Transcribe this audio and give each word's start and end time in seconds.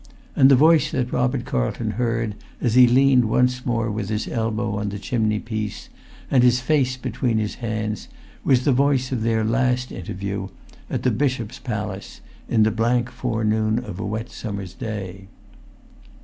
And 0.35 0.49
the 0.49 0.55
voice 0.55 0.89
that 0.89 1.13
Robert 1.13 1.45
Carlton 1.45 1.91
heard, 1.91 2.33
as 2.59 2.73
he 2.73 2.87
leaned 2.87 3.25
once 3.25 3.67
more 3.67 3.91
with 3.91 4.09
his 4.09 4.27
elbow 4.27 4.79
on 4.79 4.89
the 4.89 4.97
chimney 4.97 5.37
piece, 5.37 5.89
and 6.31 6.41
his 6.41 6.59
face 6.59 6.97
between 6.97 7.37
his 7.37 7.53
hands, 7.61 8.07
was 8.43 8.65
the 8.65 8.71
voice 8.73 9.11
of 9.11 9.21
their 9.21 9.43
last 9.43 9.91
interview, 9.91 10.47
at 10.89 11.03
the 11.03 11.11
bishop's 11.11 11.59
palace, 11.59 12.21
in 12.49 12.63
the 12.63 12.71
blank 12.71 13.11
forenoon 13.11 13.77
of 13.77 13.99
a 13.99 14.03
wet 14.03 14.31
summer's 14.31 14.73
day. 14.73 15.27